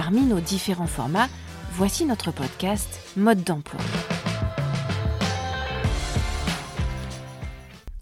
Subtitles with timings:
[0.00, 1.26] Parmi nos différents formats,
[1.72, 3.80] voici notre podcast Mode d'emploi.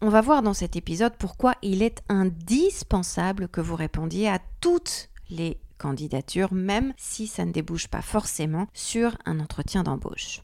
[0.03, 5.09] On va voir dans cet épisode pourquoi il est indispensable que vous répondiez à toutes
[5.31, 10.43] les candidatures, même si ça ne débouche pas forcément sur un entretien d'embauche.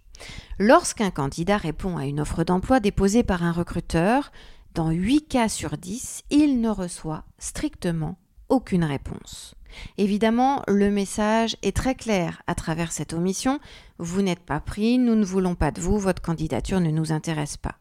[0.58, 4.32] Lorsqu'un candidat répond à une offre d'emploi déposée par un recruteur,
[4.72, 8.16] dans 8 cas sur 10, il ne reçoit strictement
[8.48, 9.54] aucune réponse.
[9.98, 13.60] Évidemment, le message est très clair à travers cette omission.
[13.98, 17.56] Vous n'êtes pas pris, nous ne voulons pas de vous, votre candidature ne nous intéresse
[17.56, 17.76] pas.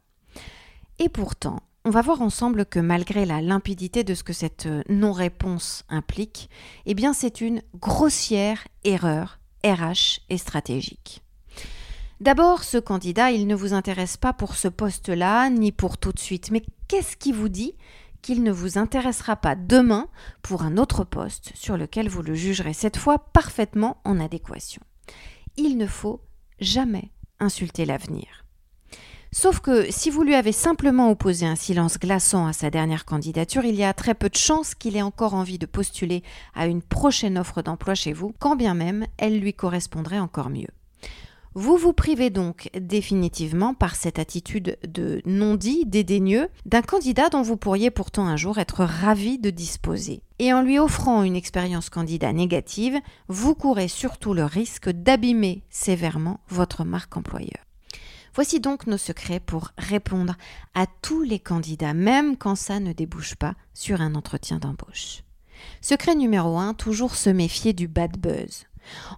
[0.99, 4.83] Et pourtant, on va voir ensemble que malgré la limpidité de ce que cette euh,
[4.87, 6.49] non-réponse implique,
[6.85, 11.23] eh bien c'est une grossière erreur RH et stratégique.
[12.19, 16.19] D'abord, ce candidat, il ne vous intéresse pas pour ce poste-là, ni pour tout de
[16.19, 16.51] suite.
[16.51, 17.73] Mais qu'est-ce qui vous dit
[18.21, 20.07] qu'il ne vous intéressera pas demain
[20.41, 24.81] pour un autre poste sur lequel vous le jugerez cette fois parfaitement en adéquation
[25.57, 26.21] Il ne faut
[26.59, 28.45] jamais insulter l'avenir.
[29.33, 33.63] Sauf que si vous lui avez simplement opposé un silence glaçant à sa dernière candidature,
[33.63, 36.21] il y a très peu de chances qu'il ait encore envie de postuler
[36.53, 40.67] à une prochaine offre d'emploi chez vous, quand bien même elle lui correspondrait encore mieux.
[41.53, 47.57] Vous vous privez donc définitivement par cette attitude de non-dit dédaigneux d'un candidat dont vous
[47.57, 50.23] pourriez pourtant un jour être ravi de disposer.
[50.39, 52.97] Et en lui offrant une expérience candidat négative,
[53.27, 57.65] vous courez surtout le risque d'abîmer sévèrement votre marque employeur.
[58.33, 60.37] Voici donc nos secrets pour répondre
[60.73, 65.23] à tous les candidats, même quand ça ne débouche pas sur un entretien d'embauche.
[65.81, 68.67] Secret numéro 1, toujours se méfier du bad buzz.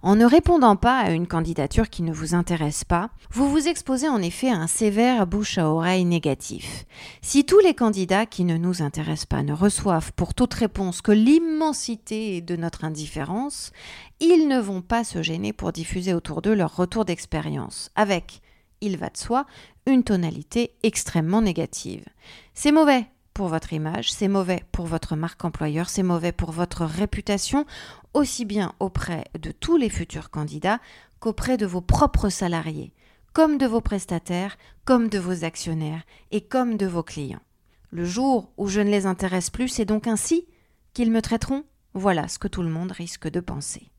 [0.02, 4.08] En ne répondant pas à une candidature qui ne vous intéresse pas, vous vous exposez
[4.08, 6.84] en effet à un sévère bouche à oreille négatif.
[7.22, 11.12] Si tous les candidats qui ne nous intéressent pas ne reçoivent pour toute réponse que
[11.12, 13.72] l'immensité de notre indifférence,
[14.20, 18.40] ils ne vont pas se gêner pour diffuser autour d'eux leur retour d'expérience, avec
[18.80, 19.46] il va de soi,
[19.86, 22.04] une tonalité extrêmement négative.
[22.52, 26.84] C'est mauvais pour votre image, c'est mauvais pour votre marque employeur, c'est mauvais pour votre
[26.84, 27.66] réputation,
[28.14, 30.78] aussi bien auprès de tous les futurs candidats
[31.18, 32.94] qu'auprès de vos propres salariés,
[33.32, 37.42] comme de vos prestataires, comme de vos actionnaires et comme de vos clients.
[37.90, 40.46] Le jour où je ne les intéresse plus, c'est donc ainsi
[40.92, 41.64] qu'ils me traiteront?
[41.92, 43.90] Voilà ce que tout le monde risque de penser.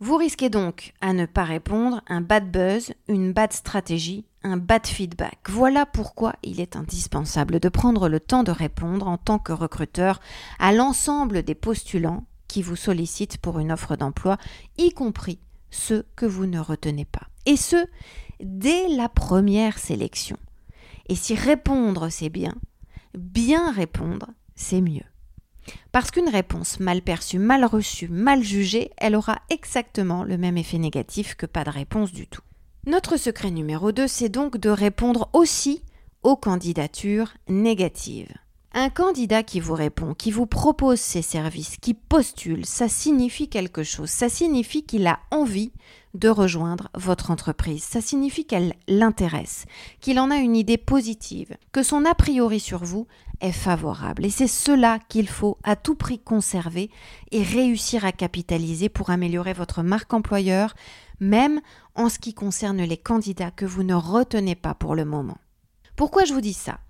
[0.00, 4.86] Vous risquez donc à ne pas répondre un bad buzz, une bad stratégie, un bad
[4.86, 5.38] feedback.
[5.48, 10.20] Voilà pourquoi il est indispensable de prendre le temps de répondre en tant que recruteur
[10.60, 14.38] à l'ensemble des postulants qui vous sollicitent pour une offre d'emploi,
[14.78, 17.26] y compris ceux que vous ne retenez pas.
[17.44, 17.84] Et ce,
[18.40, 20.36] dès la première sélection.
[21.08, 22.54] Et si répondre c'est bien,
[23.14, 25.02] bien répondre c'est mieux.
[25.92, 30.78] Parce qu'une réponse mal perçue, mal reçue, mal jugée, elle aura exactement le même effet
[30.78, 32.42] négatif que pas de réponse du tout.
[32.86, 35.82] Notre secret numéro 2, c'est donc de répondre aussi
[36.22, 38.32] aux candidatures négatives.
[38.74, 43.82] Un candidat qui vous répond, qui vous propose ses services, qui postule, ça signifie quelque
[43.82, 44.10] chose.
[44.10, 45.72] Ça signifie qu'il a envie
[46.12, 47.82] de rejoindre votre entreprise.
[47.82, 49.64] Ça signifie qu'elle l'intéresse,
[50.00, 53.06] qu'il en a une idée positive, que son a priori sur vous
[53.40, 54.26] est favorable.
[54.26, 56.90] Et c'est cela qu'il faut à tout prix conserver
[57.30, 60.74] et réussir à capitaliser pour améliorer votre marque employeur,
[61.20, 61.62] même
[61.94, 65.38] en ce qui concerne les candidats que vous ne retenez pas pour le moment.
[65.96, 66.80] Pourquoi je vous dis ça?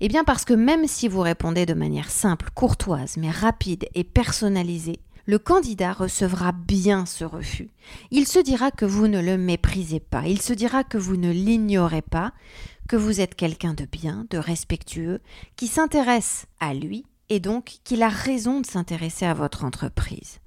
[0.00, 4.04] Eh bien parce que même si vous répondez de manière simple, courtoise, mais rapide et
[4.04, 7.68] personnalisée, le candidat recevra bien ce refus.
[8.10, 11.30] Il se dira que vous ne le méprisez pas, il se dira que vous ne
[11.30, 12.32] l'ignorez pas,
[12.88, 15.20] que vous êtes quelqu'un de bien, de respectueux,
[15.56, 20.40] qui s'intéresse à lui et donc qu'il a raison de s'intéresser à votre entreprise.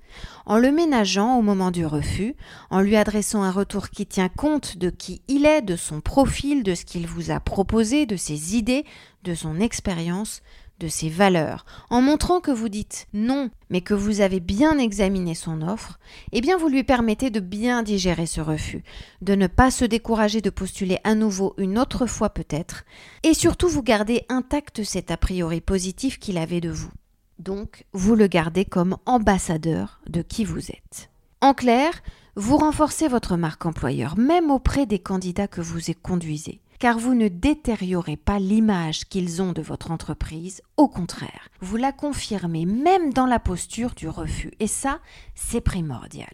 [0.45, 2.35] En le ménageant au moment du refus,
[2.69, 6.63] en lui adressant un retour qui tient compte de qui il est, de son profil,
[6.63, 8.85] de ce qu'il vous a proposé, de ses idées,
[9.23, 10.41] de son expérience,
[10.81, 15.35] de ses valeurs, en montrant que vous dites non, mais que vous avez bien examiné
[15.35, 15.99] son offre,
[16.31, 18.83] eh bien vous lui permettez de bien digérer ce refus,
[19.21, 22.83] de ne pas se décourager de postuler à nouveau une autre fois peut-être,
[23.21, 26.91] et surtout vous gardez intact cet a priori positif qu'il avait de vous.
[27.39, 31.09] Donc, vous le gardez comme ambassadeur de qui vous êtes.
[31.41, 31.91] En clair,
[32.37, 37.13] Vous renforcez votre marque employeur, même auprès des candidats que vous y conduisez car vous
[37.13, 43.13] ne détériorez pas l'image qu'ils ont de votre entreprise, au contraire, vous la confirmez même
[43.13, 44.99] dans la posture du refus, et ça,
[45.35, 46.33] c'est primordial.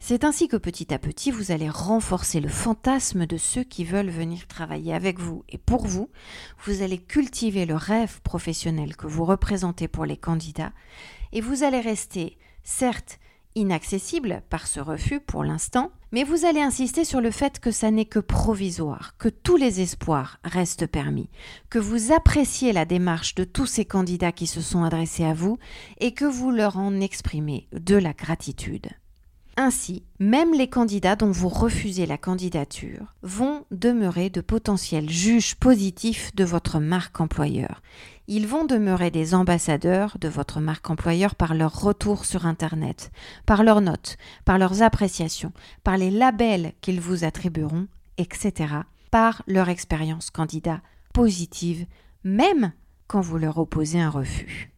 [0.00, 4.10] C'est ainsi que petit à petit, vous allez renforcer le fantasme de ceux qui veulent
[4.10, 6.10] venir travailler avec vous et pour vous,
[6.64, 10.72] vous allez cultiver le rêve professionnel que vous représentez pour les candidats,
[11.32, 13.18] et vous allez rester, certes,
[13.54, 17.90] inaccessible par ce refus pour l'instant, mais vous allez insister sur le fait que ça
[17.90, 21.28] n'est que provisoire, que tous les espoirs restent permis,
[21.68, 25.58] que vous appréciez la démarche de tous ces candidats qui se sont adressés à vous
[25.98, 28.88] et que vous leur en exprimez de la gratitude.
[29.60, 36.32] Ainsi, même les candidats dont vous refusez la candidature vont demeurer de potentiels juges positifs
[36.36, 37.82] de votre marque employeur.
[38.28, 43.10] Ils vont demeurer des ambassadeurs de votre marque employeur par leur retour sur Internet,
[43.46, 45.52] par leurs notes, par leurs appréciations,
[45.82, 48.74] par les labels qu'ils vous attribueront, etc.,
[49.10, 50.82] par leur expérience candidat
[51.12, 51.84] positive,
[52.22, 52.70] même
[53.08, 54.70] quand vous leur opposez un refus.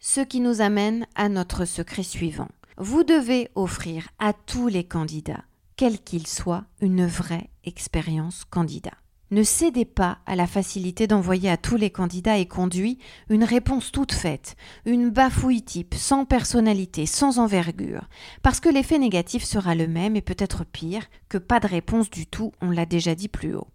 [0.00, 5.44] Ce qui nous amène à notre secret suivant vous devez offrir à tous les candidats,
[5.76, 8.94] quels qu'ils soient, une vraie expérience candidat.
[9.30, 12.98] Ne cédez pas à la facilité d'envoyer à tous les candidats et conduits
[13.30, 14.54] une réponse toute faite,
[14.84, 18.08] une bafouille type, sans personnalité, sans envergure,
[18.42, 22.26] parce que l'effet négatif sera le même et peut-être pire que pas de réponse du
[22.26, 23.68] tout, on l'a déjà dit plus haut.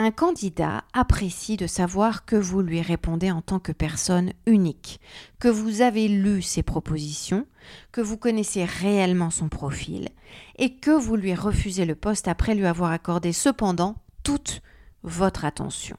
[0.00, 5.00] Un candidat apprécie de savoir que vous lui répondez en tant que personne unique,
[5.40, 7.48] que vous avez lu ses propositions,
[7.90, 10.10] que vous connaissez réellement son profil
[10.56, 14.62] et que vous lui refusez le poste après lui avoir accordé cependant toute
[15.02, 15.96] votre attention.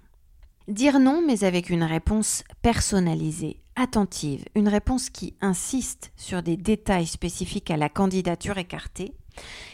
[0.70, 7.06] Dire non mais avec une réponse personnalisée, attentive, une réponse qui insiste sur des détails
[7.06, 9.14] spécifiques à la candidature écartée,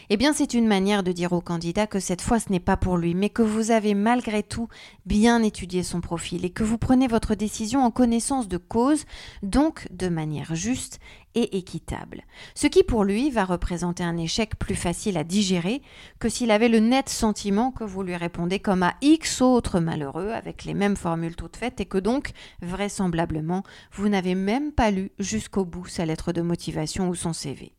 [0.08, 2.76] eh bien, c'est une manière de dire au candidat que cette fois ce n'est pas
[2.76, 4.68] pour lui, mais que vous avez malgré tout
[5.04, 9.04] bien étudié son profil et que vous prenez votre décision en connaissance de cause,
[9.42, 11.00] donc de manière juste
[11.34, 12.22] et équitable.
[12.54, 15.82] Ce qui pour lui va représenter un échec plus facile à digérer
[16.20, 20.30] que s'il avait le net sentiment que vous lui répondez comme à X autres malheureux
[20.30, 22.30] avec les mêmes formules toutes faites et que donc,
[22.62, 27.72] vraisemblablement, vous n'avez même pas lu jusqu'au bout sa lettre de motivation ou son CV.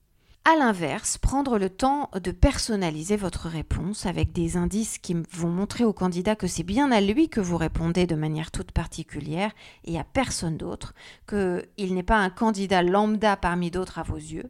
[0.49, 5.83] À l'inverse, prendre le temps de personnaliser votre réponse avec des indices qui vont montrer
[5.83, 9.51] au candidat que c'est bien à lui que vous répondez de manière toute particulière
[9.83, 10.94] et à personne d'autre,
[11.27, 14.49] qu'il n'est pas un candidat lambda parmi d'autres à vos yeux,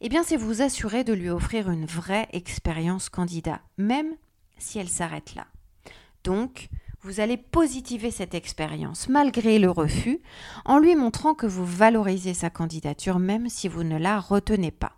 [0.00, 4.14] eh bien c'est vous assurer de lui offrir une vraie expérience candidat, même
[4.56, 5.46] si elle s'arrête là.
[6.24, 6.70] Donc,
[7.02, 10.18] vous allez positiver cette expérience malgré le refus
[10.64, 14.96] en lui montrant que vous valorisez sa candidature même si vous ne la retenez pas.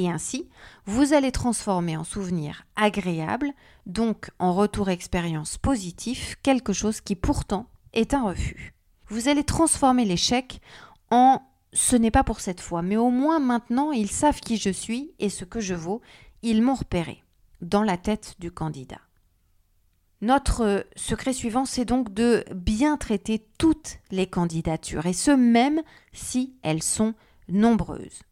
[0.00, 0.48] Et ainsi,
[0.86, 3.52] vous allez transformer en souvenir agréable,
[3.84, 8.72] donc en retour expérience positif, quelque chose qui pourtant est un refus.
[9.08, 10.62] Vous allez transformer l'échec
[11.10, 11.42] en
[11.74, 15.12] ce n'est pas pour cette fois, mais au moins maintenant ils savent qui je suis
[15.18, 16.00] et ce que je vaux,
[16.40, 17.22] ils m'ont repéré
[17.60, 19.02] dans la tête du candidat.
[20.22, 25.82] Notre secret suivant, c'est donc de bien traiter toutes les candidatures, et ce même
[26.14, 27.12] si elles sont
[27.48, 28.22] nombreuses.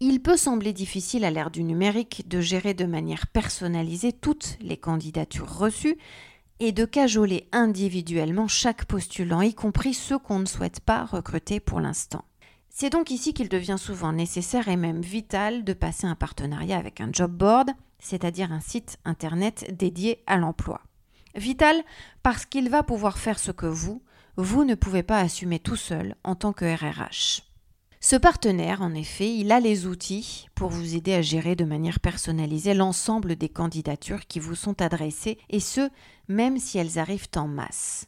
[0.00, 4.76] Il peut sembler difficile à l'ère du numérique de gérer de manière personnalisée toutes les
[4.76, 5.96] candidatures reçues
[6.60, 11.80] et de cajoler individuellement chaque postulant, y compris ceux qu'on ne souhaite pas recruter pour
[11.80, 12.24] l'instant.
[12.70, 17.00] C'est donc ici qu'il devient souvent nécessaire et même vital de passer un partenariat avec
[17.00, 17.70] un job board,
[18.00, 20.80] c'est-à-dire un site internet dédié à l'emploi.
[21.36, 21.76] Vital
[22.24, 24.02] parce qu'il va pouvoir faire ce que vous,
[24.36, 27.53] vous ne pouvez pas assumer tout seul en tant que RRH.
[28.06, 32.00] Ce partenaire, en effet, il a les outils pour vous aider à gérer de manière
[32.00, 35.88] personnalisée l'ensemble des candidatures qui vous sont adressées, et ce,
[36.28, 38.06] même si elles arrivent en masse.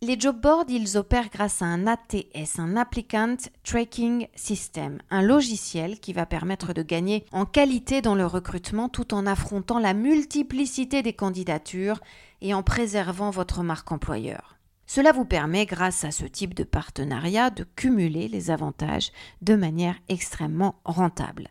[0.00, 3.34] Les job boards, ils opèrent grâce à un ATS, un Applicant
[3.64, 9.12] Tracking System, un logiciel qui va permettre de gagner en qualité dans le recrutement tout
[9.12, 11.98] en affrontant la multiplicité des candidatures
[12.42, 14.56] et en préservant votre marque employeur.
[14.86, 19.10] Cela vous permet, grâce à ce type de partenariat, de cumuler les avantages
[19.40, 21.48] de manière extrêmement rentable.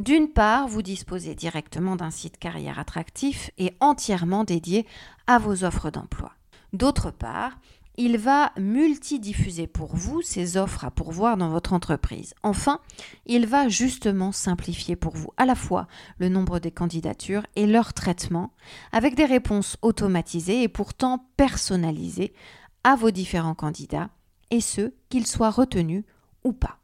[0.00, 4.86] D'une part, vous disposez directement d'un site carrière attractif et entièrement dédié
[5.26, 6.32] à vos offres d'emploi.
[6.72, 7.58] D'autre part,
[7.96, 12.34] il va multidiffuser pour vous ces offres à pourvoir dans votre entreprise.
[12.42, 12.80] Enfin,
[13.26, 15.86] il va justement simplifier pour vous à la fois
[16.18, 18.50] le nombre des candidatures et leur traitement
[18.90, 22.32] avec des réponses automatisées et pourtant personnalisées
[22.84, 24.10] à vos différents candidats,
[24.50, 26.04] et ce, qu'ils soient retenus
[26.44, 26.78] ou pas.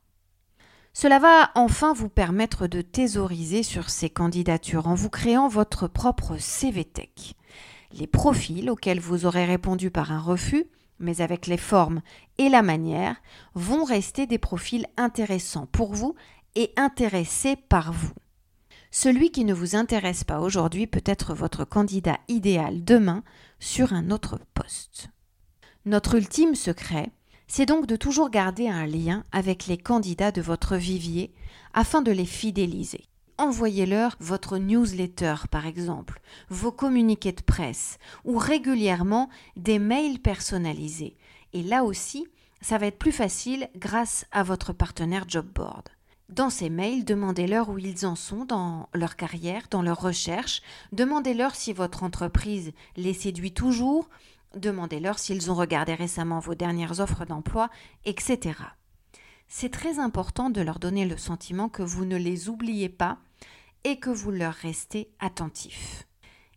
[0.93, 6.37] Cela va enfin vous permettre de thésauriser sur ces candidatures en vous créant votre propre
[6.37, 7.37] CVTech.
[7.93, 10.67] Les profils auxquels vous aurez répondu par un refus,
[10.99, 12.03] mais avec les formes
[12.39, 13.17] et la manière,
[13.55, 16.15] vont rester des profils intéressants pour vous
[16.57, 18.13] et intéressés par vous.
[18.91, 23.23] Celui qui ne vous intéresse pas aujourd'hui peut être votre candidat idéal demain
[23.61, 25.11] sur un autre poste.
[25.87, 27.11] Notre ultime secret,
[27.49, 31.33] c'est donc de toujours garder un lien avec les candidats de votre vivier
[31.73, 33.07] afin de les fidéliser.
[33.39, 36.21] Envoyez-leur votre newsletter par exemple,
[36.51, 37.97] vos communiqués de presse
[38.27, 41.17] ou régulièrement des mails personnalisés.
[41.55, 42.27] Et là aussi,
[42.61, 45.89] ça va être plus facile grâce à votre partenaire Jobboard.
[46.29, 50.61] Dans ces mails, demandez-leur où ils en sont dans leur carrière, dans leur recherche.
[50.93, 54.09] Demandez-leur si votre entreprise les séduit toujours.
[54.55, 57.71] Demandez-leur s'ils ont regardé récemment vos dernières offres d'emploi,
[58.05, 58.55] etc.
[59.49, 63.19] C'est très important de leur donner le sentiment que vous ne les oubliez pas
[63.85, 66.07] et que vous leur restez attentifs.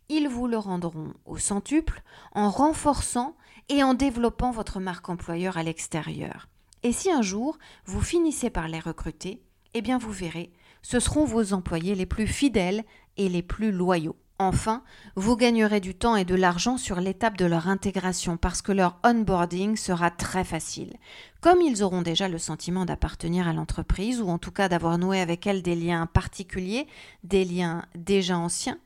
[0.08, 3.36] Ils vous le rendront au centuple en renforçant
[3.68, 6.48] et en développant votre marque employeur à l'extérieur.
[6.82, 11.24] Et si un jour vous finissez par les recruter, eh bien vous verrez, ce seront
[11.24, 12.84] vos employés les plus fidèles
[13.16, 14.16] et les plus loyaux.
[14.38, 14.82] Enfin,
[15.14, 18.98] vous gagnerez du temps et de l'argent sur l'étape de leur intégration parce que leur
[19.04, 20.94] onboarding sera très facile.
[21.40, 25.20] Comme ils auront déjà le sentiment d'appartenir à l'entreprise ou en tout cas d'avoir noué
[25.20, 26.88] avec elle des liens particuliers,
[27.22, 28.78] des liens déjà anciens,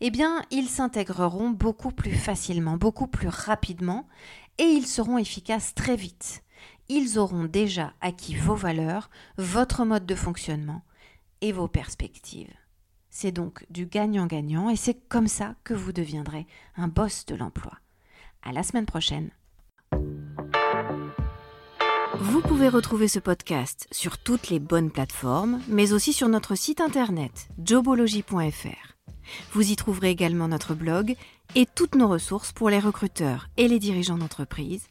[0.00, 4.06] eh bien, ils s'intégreront beaucoup plus facilement, beaucoup plus rapidement
[4.58, 6.42] et ils seront efficaces très vite
[6.88, 9.08] ils auront déjà acquis vos valeurs,
[9.38, 10.82] votre mode de fonctionnement
[11.40, 12.52] et vos perspectives.
[13.14, 17.72] C'est donc du gagnant-gagnant et c'est comme ça que vous deviendrez un boss de l'emploi.
[18.42, 19.28] À la semaine prochaine.
[22.18, 26.80] Vous pouvez retrouver ce podcast sur toutes les bonnes plateformes, mais aussi sur notre site
[26.80, 28.94] internet jobology.fr.
[29.52, 31.14] Vous y trouverez également notre blog
[31.54, 34.88] et toutes nos ressources pour les recruteurs et les dirigeants d'entreprise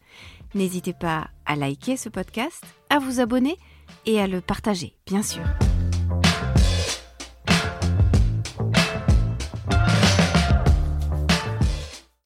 [0.53, 3.57] N'hésitez pas à liker ce podcast, à vous abonner
[4.05, 5.43] et à le partager, bien sûr.